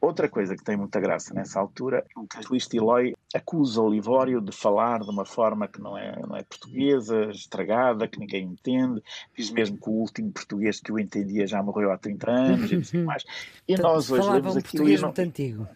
Outra 0.00 0.28
coisa 0.28 0.56
que 0.56 0.64
tem 0.64 0.76
muita 0.76 0.98
graça 0.98 1.32
nessa 1.32 1.60
altura, 1.60 2.04
o 2.16 2.26
Calixto 2.26 2.76
Eloy 2.76 3.14
acusa 3.32 3.80
o 3.80 3.88
Livório 3.88 4.40
de 4.40 4.50
falar 4.50 4.98
de 4.98 5.08
uma 5.08 5.24
forma 5.24 5.68
que 5.68 5.80
não 5.80 5.96
é, 5.96 6.20
não 6.26 6.36
é 6.36 6.42
portuguesa, 6.42 7.30
estragada, 7.30 8.08
que 8.08 8.18
ninguém 8.18 8.46
entende. 8.46 9.00
Diz 9.36 9.50
mesmo 9.50 9.78
que 9.78 9.88
o 9.88 9.92
último 9.92 10.32
português 10.32 10.80
que 10.80 10.90
o 10.90 10.98
entendia 10.98 11.46
já 11.46 11.62
morreu 11.62 11.92
há 11.92 11.96
30 11.96 12.30
anos 12.30 12.72
e 12.72 12.76
assim 12.76 13.04
mais. 13.04 13.24
E 13.68 13.76
nós 13.76 14.10
hoje 14.10 14.28
lemos 14.28 14.56
aquilo 14.56 14.62
português 14.62 15.00
não... 15.00 15.08
muito 15.08 15.20
antigo. 15.20 15.68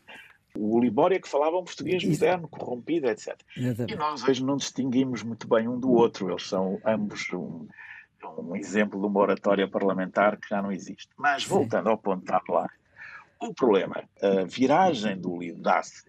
O 0.58 1.06
é 1.12 1.18
que 1.18 1.28
falava 1.28 1.56
um 1.58 1.64
português 1.64 2.02
moderno, 2.02 2.48
corrompido, 2.48 3.08
etc. 3.08 3.38
Exatamente. 3.56 3.92
E 3.92 3.96
nós 3.96 4.24
hoje 4.24 4.42
não 4.42 4.56
distinguimos 4.56 5.22
muito 5.22 5.46
bem 5.46 5.68
um 5.68 5.78
do 5.78 5.92
outro. 5.92 6.30
Eles 6.30 6.48
são 6.48 6.80
ambos 6.84 7.32
um, 7.32 7.68
um 8.38 8.56
exemplo 8.56 8.98
de 8.98 9.06
uma 9.06 9.20
oratória 9.20 9.68
parlamentar 9.68 10.36
que 10.38 10.48
já 10.48 10.60
não 10.60 10.72
existe. 10.72 11.10
Mas 11.16 11.44
voltando 11.44 11.90
ao 11.90 11.98
ponto 11.98 12.24
da 12.24 12.42
lá, 12.48 12.68
o 13.40 13.54
problema, 13.54 14.02
a 14.22 14.44
viragem 14.44 15.18
do 15.18 15.38
livro 15.38 15.62
dá-se 15.62 16.04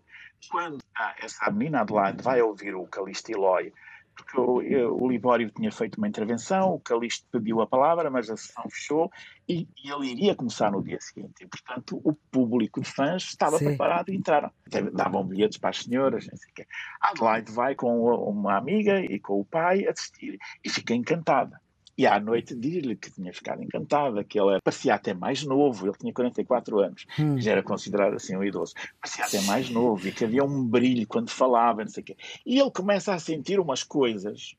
quando 0.50 0.78
essa 1.22 1.50
menina 1.52 1.82
Adelaide 1.82 2.22
vai 2.22 2.42
ouvir 2.42 2.76
o 2.76 2.86
Calixto 2.86 3.32
Eloy, 3.32 3.74
porque 4.16 4.40
o, 4.40 5.04
o 5.04 5.08
Libório 5.08 5.50
tinha 5.52 5.72
feito 5.72 5.98
uma 5.98 6.08
intervenção, 6.08 6.74
o 6.74 6.80
Calixto 6.80 7.28
pediu 7.32 7.62
a 7.62 7.68
palavra, 7.68 8.10
mas 8.10 8.30
a 8.30 8.38
sessão 8.38 8.64
fechou 8.70 9.12
e, 9.48 9.68
e 9.84 9.92
ele 9.92 10.08
iria 10.08 10.36
começar 10.36 10.72
no 10.72 10.84
dia 10.84 11.00
seguinte. 11.00 11.44
E, 11.44 11.48
portanto, 11.48 12.02
o 12.04 12.14
público 12.32 12.82
de 12.82 12.90
fãs 12.90 13.24
estava 13.24 13.58
Sim. 13.60 13.66
preparado 13.66 14.10
e 14.10 14.16
entraram. 14.16 14.52
Davam 14.94 15.24
bilhetes 15.24 15.58
para 15.58 15.70
as 15.70 15.84
senhoras, 15.84 16.28
não 16.28 16.38
sei 16.38 16.50
o 16.50 16.54
quê. 16.54 16.68
Adelaide 17.00 17.52
vai 17.52 17.76
com 17.76 18.06
uma 18.06 18.58
amiga 18.58 19.00
e 19.00 19.20
com 19.20 19.40
o 19.40 19.46
pai 19.46 19.86
assistir 19.88 20.40
e 20.64 20.70
fica 20.70 20.96
encantada. 20.96 21.60
E 21.98 22.06
à 22.06 22.20
noite 22.20 22.56
diz-lhe 22.56 22.96
que 22.96 23.12
tinha 23.12 23.34
ficado 23.34 23.64
encantada, 23.64 24.24
que 24.24 24.40
ele 24.40 24.60
parecia 24.64 24.94
até 24.94 25.14
mais 25.14 25.44
novo, 25.44 25.88
ele 25.88 25.98
tinha 25.98 26.14
44 26.14 26.80
anos, 26.80 27.06
hum. 27.18 27.42
já 27.42 27.54
era 27.54 27.64
considerado 27.64 28.16
assim 28.16 28.36
um 28.36 28.44
idoso, 28.44 28.74
parecia 29.02 29.26
até 29.26 29.42
mais 29.48 29.70
novo 29.70 30.08
e 30.08 30.12
que 30.12 30.24
havia 30.24 30.44
um 30.44 30.64
brilho 30.64 31.08
quando 31.08 31.30
falava, 31.30 31.84
não 31.84 31.90
sei 31.90 32.04
o 32.04 32.06
quê. 32.06 32.18
E 32.46 32.60
ele 32.60 32.70
começa 32.70 33.14
a 33.14 33.20
sentir 33.20 33.60
umas 33.60 33.82
coisas 33.82 34.56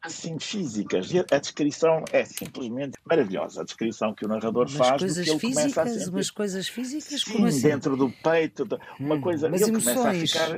assim 0.00 0.38
físicas. 0.38 1.12
E 1.12 1.18
a 1.18 1.38
descrição 1.38 2.04
é 2.12 2.24
simplesmente 2.24 2.96
maravilhosa. 3.04 3.62
A 3.62 3.64
descrição 3.64 4.14
que 4.14 4.24
o 4.24 4.28
narrador 4.28 4.68
umas 4.68 4.74
faz 4.74 5.02
coisas 5.02 5.16
do 5.16 5.24
que 5.24 5.30
ele 5.30 5.40
físicas, 5.40 5.74
começa 5.74 5.82
a 5.82 5.86
sentir. 5.86 6.10
Umas 6.10 6.30
coisas 6.30 6.68
físicas? 6.68 7.22
Sim, 7.22 7.32
Como 7.32 7.46
assim? 7.46 7.62
dentro 7.62 7.96
do 7.96 8.10
peito, 8.10 8.66
uma 9.00 9.16
hum, 9.16 9.20
coisa. 9.20 9.48
Ele 9.48 9.56
emoções. 9.56 9.94
começa 9.94 10.08
a 10.08 10.14
ficar. 10.14 10.56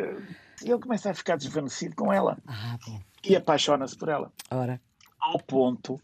Ele 0.61 0.79
começa 0.79 1.11
a 1.11 1.15
ficar 1.15 1.37
desvanecido 1.37 1.95
com 1.95 2.13
ela. 2.13 2.37
Ah, 2.47 2.77
e 3.25 3.37
apaixona-se 3.37 3.97
por 3.97 4.09
ela. 4.09 4.33
Ora. 4.51 4.81
Ao 5.21 5.39
ponto 5.39 6.01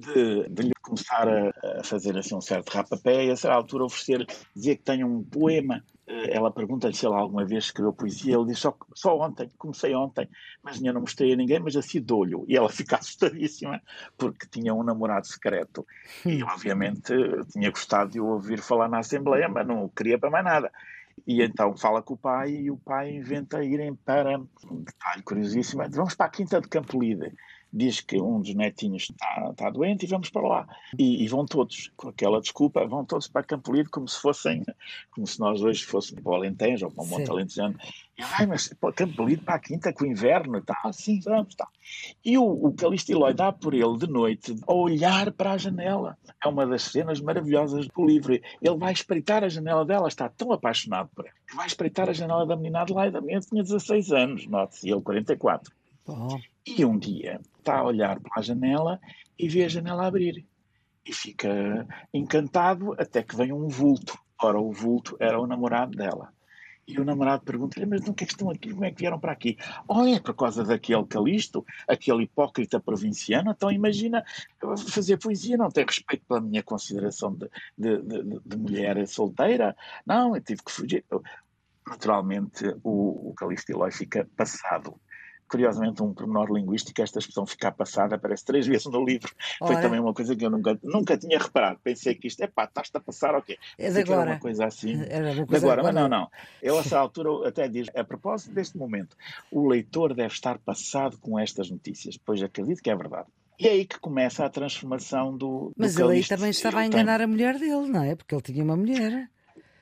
de, 0.00 0.48
de 0.48 0.62
lhe 0.62 0.72
começar 0.80 1.28
a, 1.28 1.80
a, 1.80 1.84
fazer 1.84 2.16
assim 2.16 2.34
um 2.34 2.40
certo 2.40 2.70
rapapé 2.70 3.26
e 3.26 3.30
a 3.30 3.36
certa 3.36 3.56
altura 3.56 3.84
oferecer, 3.84 4.26
dizer 4.56 4.76
que 4.76 4.82
tem 4.82 5.04
um 5.04 5.22
poema. 5.22 5.84
Eh, 6.06 6.36
ela 6.36 6.50
pergunta-lhe 6.50 6.94
se 6.94 7.06
ele 7.06 7.14
alguma 7.14 7.44
vez 7.44 7.64
escreveu 7.64 7.92
poesia. 7.92 8.34
Ele 8.34 8.46
diz 8.46 8.58
só, 8.58 8.74
só 8.94 9.18
ontem, 9.18 9.50
comecei 9.58 9.94
ontem, 9.94 10.28
mas 10.62 10.80
não 10.80 11.00
mostrei 11.00 11.32
a 11.32 11.36
ninguém, 11.36 11.60
mas 11.60 11.76
assim 11.76 12.00
dou-lhe. 12.00 12.34
E 12.48 12.56
ela 12.56 12.68
fica 12.68 12.96
assustadíssima 12.98 13.80
porque 14.16 14.46
tinha 14.50 14.74
um 14.74 14.82
namorado 14.82 15.26
secreto. 15.26 15.86
E 16.24 16.42
obviamente 16.42 17.12
tinha 17.52 17.70
gostado 17.70 18.12
de 18.12 18.20
o 18.20 18.26
ouvir 18.26 18.60
falar 18.60 18.88
na 18.88 18.98
Assembleia, 18.98 19.48
mas 19.48 19.66
não 19.66 19.88
queria 19.88 20.18
para 20.18 20.30
mais 20.30 20.44
nada. 20.44 20.72
E 21.26 21.42
então 21.42 21.76
fala 21.76 22.02
com 22.02 22.14
o 22.14 22.16
pai 22.16 22.50
e 22.50 22.70
o 22.70 22.78
pai 22.78 23.10
inventa 23.10 23.62
irem 23.62 23.94
para, 23.94 24.38
um 24.38 24.82
detalhe 24.82 25.22
curiosíssimo, 25.22 25.82
vamos 25.90 26.14
para 26.14 26.26
a 26.26 26.30
Quinta 26.30 26.60
de 26.60 26.68
Campolide 26.68 27.32
diz 27.72 28.00
que 28.00 28.20
um 28.20 28.40
dos 28.40 28.54
netinhos 28.54 29.08
está, 29.10 29.48
está 29.50 29.70
doente 29.70 30.04
e 30.04 30.08
vamos 30.08 30.30
para 30.30 30.46
lá. 30.46 30.68
E, 30.98 31.22
e, 31.24 31.28
vão 31.28 31.46
todos, 31.46 31.90
com 31.96 32.08
aquela 32.08 32.40
desculpa, 32.40 32.86
vão 32.86 33.04
todos 33.04 33.28
para 33.28 33.44
Campolide 33.44 33.88
como 33.88 34.08
se 34.08 34.20
fossem, 34.20 34.64
como 35.10 35.26
se 35.26 35.38
nós 35.38 35.62
hoje 35.62 35.84
fôssemos 35.84 36.22
para 36.22 36.32
o 36.32 36.34
Alentejo 36.34 36.86
ou 36.86 36.92
para 36.92 37.04
o 37.04 37.06
Monte 37.06 37.30
Alentejano. 37.30 37.76
E, 38.18 38.22
ai, 38.22 38.46
mas 38.46 38.74
Campolide 38.94 39.42
para 39.42 39.54
a 39.54 39.58
quinta 39.58 39.92
com 39.92 40.04
o 40.04 40.06
inverno 40.06 40.58
e 40.58 40.62
tal. 40.62 40.76
Assim, 40.84 41.20
vamos, 41.20 41.54
tal. 41.54 41.68
E 42.24 42.36
o, 42.36 42.44
o 42.44 42.72
Calixto 42.72 43.12
Eloy 43.12 43.32
dá 43.32 43.52
por 43.52 43.72
ele 43.72 43.96
de 43.96 44.06
noite 44.06 44.54
a 44.66 44.72
olhar 44.72 45.32
para 45.32 45.52
a 45.52 45.58
janela. 45.58 46.18
É 46.42 46.48
uma 46.48 46.66
das 46.66 46.82
cenas 46.82 47.20
maravilhosas 47.20 47.86
do 47.86 48.04
livro. 48.04 48.34
Ele 48.34 48.76
vai 48.76 48.92
espreitar 48.92 49.44
a 49.44 49.48
janela 49.48 49.84
dela, 49.84 50.08
está 50.08 50.28
tão 50.28 50.52
apaixonado 50.52 51.08
por 51.14 51.26
ela, 51.26 51.34
que 51.48 51.56
vai 51.56 51.66
espreitar 51.66 52.08
a 52.08 52.12
janela 52.12 52.44
da 52.46 52.56
menina 52.56 52.82
Adelaide. 52.82 53.16
A 53.16 53.20
menina 53.20 53.40
tinha 53.40 53.62
16 53.62 54.12
anos, 54.12 54.46
note-se, 54.46 54.88
e 54.88 54.92
ele 54.92 55.00
44. 55.00 55.72
Oh. 56.06 56.38
E 56.66 56.84
um 56.84 56.98
dia 56.98 57.40
está 57.58 57.78
a 57.78 57.84
olhar 57.84 58.20
para 58.20 58.38
a 58.40 58.42
janela 58.42 59.00
e 59.38 59.48
vê 59.48 59.64
a 59.64 59.68
janela 59.68 60.06
abrir. 60.06 60.46
E 61.04 61.12
fica 61.12 61.86
encantado 62.12 62.94
até 62.98 63.22
que 63.22 63.36
vem 63.36 63.52
um 63.52 63.68
vulto. 63.68 64.18
Ora, 64.42 64.60
o 64.60 64.72
vulto 64.72 65.16
era 65.18 65.40
o 65.40 65.46
namorado 65.46 65.96
dela. 65.96 66.32
E 66.86 66.98
o 66.98 67.04
namorado 67.04 67.44
pergunta-lhe, 67.44 67.86
mas 67.86 68.04
não 68.04 68.12
que 68.12 68.24
é 68.24 68.26
que 68.26 68.32
estão 68.32 68.50
aqui? 68.50 68.72
Como 68.72 68.84
é 68.84 68.90
que 68.90 68.98
vieram 68.98 69.18
para 69.18 69.30
aqui? 69.30 69.56
Oh, 69.86 70.04
é 70.04 70.18
por 70.18 70.34
causa 70.34 70.64
daquele 70.64 71.06
Calisto, 71.06 71.64
aquele 71.86 72.24
hipócrita 72.24 72.80
provinciano. 72.80 73.52
Então 73.52 73.70
imagina, 73.70 74.24
fazer 74.88 75.16
poesia 75.18 75.56
não 75.56 75.70
tem 75.70 75.84
respeito 75.84 76.24
pela 76.26 76.40
minha 76.40 76.62
consideração 76.62 77.32
de, 77.34 77.48
de, 77.78 78.02
de, 78.02 78.40
de 78.44 78.56
mulher 78.56 79.06
solteira. 79.06 79.76
Não, 80.04 80.34
eu 80.34 80.42
tive 80.42 80.62
que 80.64 80.72
fugir. 80.72 81.04
Naturalmente, 81.86 82.64
o, 82.82 83.30
o 83.30 83.34
Calisto 83.34 83.70
Eloy 83.70 83.92
fica 83.92 84.28
passado 84.36 85.00
curiosamente, 85.50 86.02
um 86.02 86.14
pormenor 86.14 86.50
linguístico, 86.52 87.02
esta 87.02 87.18
expressão 87.18 87.44
ficar 87.44 87.72
passada 87.72 88.14
aparece 88.14 88.44
três 88.44 88.66
vezes 88.68 88.86
no 88.86 89.04
livro. 89.04 89.34
Ora. 89.60 89.72
Foi 89.72 89.82
também 89.82 90.00
uma 90.00 90.14
coisa 90.14 90.36
que 90.36 90.44
eu 90.44 90.50
nunca, 90.50 90.78
nunca 90.82 91.18
tinha 91.18 91.38
reparado. 91.38 91.80
Pensei 91.82 92.14
que 92.14 92.28
isto, 92.28 92.42
é 92.42 92.46
pá, 92.46 92.64
estás-te 92.64 92.96
a 92.96 93.00
passar 93.00 93.34
ou 93.34 93.42
quê? 93.42 93.58
É 93.76 93.90
de 93.90 93.98
agora. 93.98 94.22
Era 94.22 94.30
uma 94.32 94.38
coisa 94.38 94.64
assim. 94.64 95.02
Era 95.10 95.32
uma 95.32 95.46
coisa 95.46 95.48
de 95.48 95.56
agora, 95.56 95.82
mas 95.82 95.94
não, 95.94 96.08
não. 96.08 96.30
Ele, 96.62 96.76
a 96.76 96.80
essa 96.80 96.96
altura, 97.00 97.48
até 97.48 97.68
diz, 97.68 97.88
a 97.94 98.04
propósito 98.04 98.54
deste 98.54 98.78
momento, 98.78 99.16
o 99.50 99.68
leitor 99.68 100.14
deve 100.14 100.32
estar 100.32 100.58
passado 100.58 101.18
com 101.18 101.38
estas 101.38 101.70
notícias, 101.70 102.16
pois 102.16 102.42
acredito 102.42 102.80
que 102.80 102.90
é 102.90 102.96
verdade. 102.96 103.26
E 103.58 103.68
é 103.68 103.72
aí 103.72 103.84
que 103.84 103.98
começa 103.98 104.44
a 104.44 104.48
transformação 104.48 105.36
do. 105.36 105.70
Mas 105.76 105.94
do 105.94 106.04
ele 106.04 106.20
aí 106.20 106.24
também 106.24 106.50
estava 106.50 106.80
a 106.80 106.86
enganar 106.86 107.20
a 107.20 107.26
mulher 107.26 107.58
dele, 107.58 107.88
não 107.88 108.02
é? 108.02 108.14
Porque 108.14 108.34
ele 108.34 108.40
tinha 108.40 108.64
uma 108.64 108.76
mulher. 108.76 109.28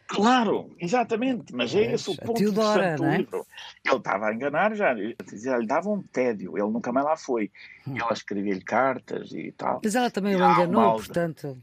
Claro, 0.08 0.74
exatamente, 0.78 1.54
mas 1.54 1.74
é 1.74 1.92
esse 1.92 2.10
o 2.10 2.16
ponto 2.16 2.38
Teodora, 2.38 2.96
do 2.96 3.04
é? 3.04 3.18
livro. 3.18 3.46
Ele 3.84 3.96
estava 3.96 4.28
a 4.28 4.34
enganar 4.34 4.74
já, 4.74 4.94
já 5.34 5.58
lhe 5.58 5.66
dava 5.66 5.90
um 5.90 6.02
tédio, 6.02 6.56
ele 6.56 6.70
nunca 6.70 6.90
mais 6.90 7.06
lá 7.06 7.14
foi. 7.14 7.52
Hum. 7.86 7.94
Ela 7.98 8.14
escrevia-lhe 8.14 8.62
cartas 8.62 9.32
e 9.32 9.52
tal. 9.52 9.82
Mas 9.84 9.94
ela 9.94 10.10
também 10.10 10.34
o 10.34 10.38
enganou, 10.38 10.96
portanto. 10.96 11.58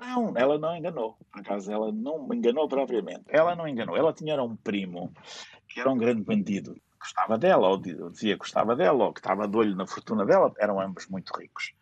Não, 0.00 0.32
ela 0.36 0.56
não 0.56 0.76
enganou. 0.76 1.16
Por 1.32 1.40
acaso, 1.40 1.72
ela 1.72 1.90
não 1.90 2.28
me 2.28 2.36
enganou 2.36 2.68
propriamente. 2.68 3.24
Ela 3.28 3.56
não 3.56 3.66
enganou. 3.66 3.96
Ela 3.96 4.12
tinha 4.12 4.40
um 4.40 4.54
primo 4.54 5.12
que 5.68 5.80
era 5.80 5.90
um 5.90 5.98
grande 5.98 6.22
bandido. 6.22 6.76
Gostava 7.00 7.36
dela, 7.36 7.68
ou 7.68 7.78
dizia 7.78 8.34
que 8.34 8.38
gostava 8.38 8.76
dela, 8.76 9.06
ou 9.06 9.12
que 9.12 9.18
estava 9.18 9.48
de 9.48 9.56
olho 9.56 9.74
na 9.74 9.86
fortuna 9.86 10.24
dela. 10.24 10.52
Eram 10.58 10.80
ambos 10.80 11.08
muito 11.08 11.36
ricos. 11.36 11.74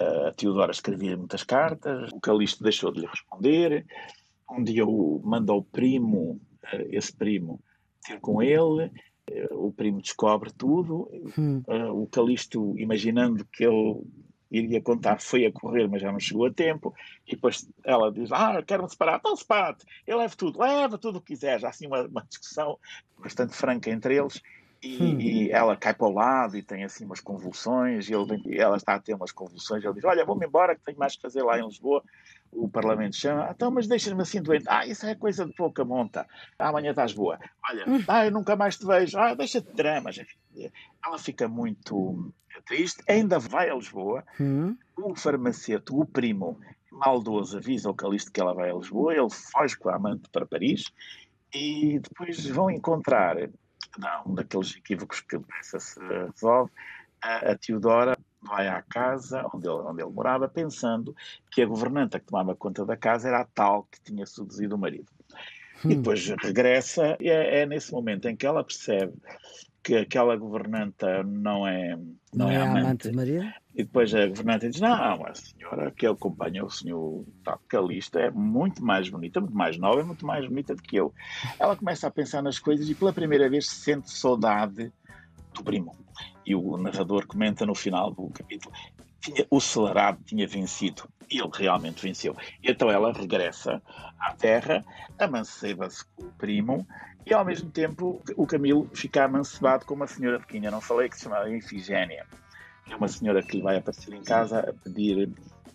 A 0.00 0.32
Teodora 0.32 0.72
escrevia 0.72 1.16
muitas 1.18 1.44
cartas, 1.44 2.10
o 2.12 2.20
Calixto 2.20 2.62
deixou 2.62 2.90
de 2.90 3.00
lhe 3.00 3.06
responder 3.06 3.84
um 4.56 4.62
dia 4.62 4.86
o, 4.86 5.20
manda 5.24 5.52
o 5.52 5.62
primo, 5.62 6.40
eh, 6.72 6.88
esse 6.90 7.12
primo, 7.12 7.60
ter 8.06 8.20
com 8.20 8.42
ele, 8.42 8.90
eh, 9.26 9.48
o 9.52 9.72
primo 9.72 10.00
descobre 10.00 10.52
tudo, 10.52 11.08
hum. 11.38 11.62
Eh, 11.66 11.90
o 11.90 12.06
Calixto, 12.06 12.78
imaginando 12.78 13.44
que 13.46 13.64
ele 13.64 14.02
iria 14.50 14.82
contar, 14.82 15.20
foi 15.20 15.46
a 15.46 15.52
correr, 15.52 15.88
mas 15.88 16.02
já 16.02 16.12
não 16.12 16.20
chegou 16.20 16.46
a 16.46 16.52
tempo, 16.52 16.94
e 17.26 17.34
depois 17.34 17.66
ela 17.84 18.12
diz, 18.12 18.30
ah, 18.32 18.62
quero-me 18.62 18.90
separar, 18.90 19.18
então 19.18 19.34
separa-te, 19.34 19.86
eu 20.06 20.18
levo 20.18 20.36
tudo, 20.36 20.60
leva 20.60 20.98
tudo 20.98 21.18
o 21.18 21.20
que 21.20 21.32
quiser, 21.32 21.58
já 21.58 21.70
assim 21.70 21.86
uma, 21.86 22.02
uma 22.02 22.24
discussão 22.28 22.78
bastante 23.18 23.54
franca 23.54 23.90
entre 23.90 24.16
eles, 24.16 24.42
e, 24.82 25.02
hum. 25.02 25.20
e, 25.20 25.50
ela 25.50 25.76
cai 25.76 25.94
para 25.94 26.06
o 26.08 26.12
lado 26.12 26.56
e 26.56 26.62
tem 26.62 26.82
assim 26.84 27.04
umas 27.04 27.20
convulsões, 27.20 28.10
e 28.10 28.12
ele, 28.12 28.58
ela 28.58 28.76
está 28.76 28.94
a 28.94 29.00
ter 29.00 29.14
umas 29.14 29.32
convulsões, 29.32 29.84
ele 29.84 29.94
diz, 29.94 30.04
olha, 30.04 30.24
vou-me 30.24 30.44
embora 30.44 30.74
que 30.74 30.82
tenho 30.84 30.98
mais 30.98 31.16
que 31.16 31.22
fazer 31.22 31.42
lá 31.42 31.58
em 31.58 31.64
Lisboa, 31.64 32.02
o 32.52 32.68
Parlamento 32.68 33.16
chama, 33.16 33.50
então, 33.50 33.70
mas 33.70 33.86
deixa-me 33.86 34.20
assim 34.22 34.42
doente. 34.42 34.66
Ah, 34.68 34.86
isso 34.86 35.06
é 35.06 35.14
coisa 35.14 35.46
de 35.46 35.52
pouca 35.54 35.84
monta. 35.84 36.26
Ah, 36.58 36.68
amanhã 36.68 36.90
estás 36.90 37.12
boa. 37.12 37.38
Olha, 37.68 37.88
hum. 37.88 38.04
ah, 38.06 38.26
eu 38.26 38.30
nunca 38.30 38.54
mais 38.54 38.76
te 38.76 38.86
vejo. 38.86 39.18
Ah, 39.18 39.34
deixa-te 39.34 39.68
de 39.68 39.74
dramas. 39.74 40.20
Ela 41.04 41.18
fica 41.18 41.48
muito 41.48 42.32
triste, 42.66 43.02
ainda 43.08 43.38
vai 43.38 43.70
a 43.70 43.74
Lisboa. 43.74 44.22
Hum. 44.38 44.76
O 44.96 45.14
farmacêutico, 45.14 46.00
o 46.00 46.06
primo, 46.06 46.60
maldoso, 46.90 47.56
avisa 47.56 47.88
ao 47.88 47.94
Calixto 47.94 48.30
que 48.30 48.40
ela 48.40 48.54
vai 48.54 48.70
a 48.70 48.74
Lisboa. 48.74 49.14
Ele 49.14 49.30
foge 49.30 49.76
com 49.76 49.88
a 49.88 49.96
amante 49.96 50.28
para 50.30 50.46
Paris 50.46 50.84
e 51.54 51.98
depois 51.98 52.46
vão 52.46 52.70
encontrar, 52.70 53.36
não, 53.98 54.22
um 54.26 54.34
daqueles 54.34 54.76
equívocos 54.76 55.20
que 55.20 55.38
depressa 55.38 55.80
se 55.80 56.00
resolve, 56.00 56.70
a, 57.22 57.52
a 57.52 57.58
Teodora 57.58 58.18
vai 58.42 58.68
à 58.68 58.82
casa 58.82 59.48
onde 59.54 59.68
ele, 59.68 59.76
onde 59.76 60.02
ele 60.02 60.10
morava, 60.10 60.48
pensando 60.48 61.14
que 61.50 61.62
a 61.62 61.66
governanta 61.66 62.18
que 62.18 62.26
tomava 62.26 62.56
conta 62.56 62.84
da 62.84 62.96
casa 62.96 63.28
era 63.28 63.40
a 63.40 63.44
tal 63.44 63.84
que 63.84 64.00
tinha 64.02 64.26
seduzido 64.26 64.74
o 64.74 64.78
marido. 64.78 65.06
Hum. 65.84 65.90
E 65.90 65.94
depois 65.96 66.26
regressa, 66.42 67.16
e 67.20 67.30
é, 67.30 67.60
é, 67.60 67.66
nesse 67.66 67.92
momento 67.92 68.28
em 68.28 68.36
que 68.36 68.46
ela 68.46 68.64
percebe 68.64 69.14
que 69.82 69.96
aquela 69.96 70.36
governanta 70.36 71.24
não 71.24 71.66
é, 71.66 71.96
não, 72.32 72.46
não 72.46 72.50
é, 72.50 72.54
é 72.54 72.60
amante, 72.60 73.08
de 73.08 73.16
Maria? 73.16 73.54
E 73.74 73.82
depois 73.82 74.14
a 74.14 74.26
governanta 74.26 74.68
diz: 74.68 74.80
Não, 74.80 75.26
a 75.26 75.34
senhora 75.34 75.90
que 75.90 76.06
acompanha 76.06 76.64
o 76.64 76.70
senhor 76.70 77.24
Calista 77.66 78.20
é 78.20 78.30
muito 78.30 78.84
mais 78.84 79.08
bonita, 79.08 79.40
muito 79.40 79.56
mais 79.56 79.76
nova, 79.78 80.00
é 80.00 80.04
muito 80.04 80.24
mais 80.24 80.46
bonita 80.46 80.74
do 80.74 80.82
que 80.82 80.96
eu. 80.96 81.12
Ela 81.58 81.74
começa 81.74 82.06
a 82.06 82.10
pensar 82.10 82.42
nas 82.42 82.58
coisas 82.58 82.88
e 82.88 82.94
pela 82.94 83.12
primeira 83.12 83.48
vez 83.48 83.68
sente 83.68 84.10
saudade 84.10 84.92
do 85.52 85.62
primo. 85.62 85.96
E 86.44 86.54
o 86.54 86.76
narrador 86.76 87.26
comenta 87.26 87.64
no 87.64 87.74
final 87.74 88.10
do 88.10 88.28
capítulo: 88.30 88.74
tinha, 89.20 89.46
o 89.50 89.60
celerado 89.60 90.22
tinha 90.24 90.46
vencido. 90.46 91.08
E 91.30 91.40
ele 91.40 91.50
realmente 91.54 92.02
venceu. 92.02 92.36
Então 92.62 92.90
ela 92.90 93.12
regressa 93.12 93.80
à 94.18 94.34
terra, 94.34 94.84
amanceba-se 95.18 96.04
com 96.04 96.24
o 96.24 96.32
primo 96.32 96.86
e 97.24 97.32
ao 97.32 97.44
mesmo 97.44 97.70
tempo 97.70 98.20
o 98.36 98.46
Camilo 98.46 98.88
fica 98.92 99.24
amancebado 99.24 99.86
com 99.86 99.94
uma 99.94 100.06
senhora 100.06 100.44
ainda 100.52 100.70
não 100.70 100.80
falei, 100.80 101.08
que 101.08 101.16
se 101.16 101.24
chama 101.24 101.48
Infigénia. 101.48 102.26
É 102.90 102.96
uma 102.96 103.08
senhora 103.08 103.42
que 103.42 103.56
lhe 103.56 103.62
vai 103.62 103.76
aparecer 103.76 104.12
em 104.12 104.22
casa 104.22 104.60
a 104.60 104.72
pedir 104.72 105.30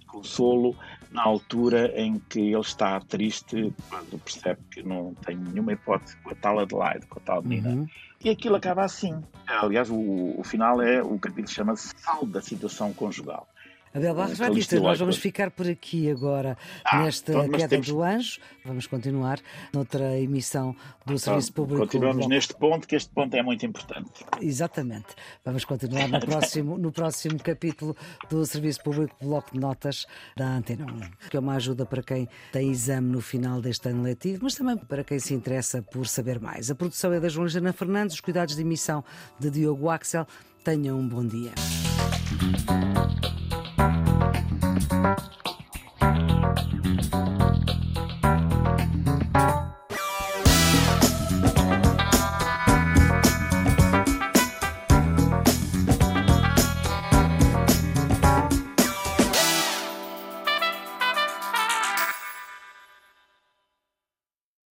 consolo 0.07 0.75
na 1.11 1.23
altura 1.23 1.91
em 1.99 2.19
que 2.19 2.39
ele 2.39 2.59
está 2.59 2.99
triste, 2.99 3.73
quando 3.89 4.19
percebe 4.19 4.61
que 4.71 4.83
não 4.83 5.13
tem 5.13 5.37
nenhuma 5.37 5.73
hipótese 5.73 6.17
com 6.17 6.31
a 6.31 6.35
tal 6.35 6.59
Adelaide, 6.59 7.05
com 7.07 7.19
a 7.19 7.21
tal 7.21 7.41
menina. 7.41 7.69
Uhum. 7.69 7.87
E 8.23 8.29
aquilo 8.29 8.55
acaba 8.55 8.83
assim. 8.83 9.23
Aliás, 9.47 9.89
o, 9.89 10.33
o 10.37 10.43
final 10.43 10.81
é, 10.81 11.01
o 11.01 11.17
capítulo 11.19 11.47
chama-se 11.47 11.93
Sal 11.97 12.25
da 12.25 12.41
Situação 12.41 12.91
Conjugal. 12.93 13.47
Abel 13.97 14.13
Barros 14.13 14.37
Batista, 14.37 14.79
nós 14.79 14.99
vamos 14.99 15.17
ficar 15.17 15.49
por 15.49 15.67
aqui 15.67 16.07
agora 16.11 16.55
ah, 16.85 17.01
nesta 17.01 17.31
então, 17.31 17.49
Queda 17.49 17.67
temos... 17.67 17.87
do 17.87 18.03
Anjo. 18.03 18.39
Vamos 18.63 18.85
continuar 18.85 19.39
noutra 19.73 20.19
emissão 20.19 20.73
do 21.03 21.13
então, 21.13 21.17
Serviço 21.17 21.51
Público. 21.51 21.81
Continuamos 21.81 22.27
neste 22.27 22.53
ponto, 22.53 22.87
que 22.87 22.95
este 22.95 23.09
ponto 23.09 23.33
é 23.35 23.41
muito 23.41 23.65
importante. 23.65 24.23
Exatamente. 24.39 25.07
Vamos 25.43 25.65
continuar 25.65 26.07
no 26.09 26.19
próximo, 26.19 26.77
no 26.77 26.91
próximo 26.91 27.39
capítulo 27.39 27.97
do 28.29 28.45
Serviço 28.45 28.83
Público 28.83 29.15
Bloco 29.19 29.51
de 29.51 29.59
Notas 29.59 30.05
da 30.35 30.45
Antena 30.47 30.85
1, 30.85 31.29
que 31.31 31.35
é 31.35 31.39
uma 31.39 31.55
ajuda 31.55 31.83
para 31.83 32.03
quem 32.03 32.29
tem 32.51 32.69
exame 32.69 33.09
no 33.09 33.19
final 33.19 33.59
deste 33.61 33.89
ano 33.89 34.03
letivo, 34.03 34.41
mas 34.43 34.53
também 34.53 34.77
para 34.77 35.03
quem 35.03 35.17
se 35.17 35.33
interessa 35.33 35.81
por 35.81 36.05
saber 36.05 36.39
mais. 36.39 36.69
A 36.69 36.75
produção 36.75 37.11
é 37.13 37.19
da 37.19 37.29
Joana 37.29 37.73
Fernandes, 37.73 38.13
os 38.13 38.21
cuidados 38.21 38.55
de 38.55 38.61
emissão 38.61 39.03
de 39.39 39.49
Diogo 39.49 39.89
Axel. 39.89 40.27
Tenham 40.63 40.99
um 40.99 41.07
bom 41.07 41.25
dia. 41.25 41.53
Thank 45.03 45.19
you. 47.11 47.56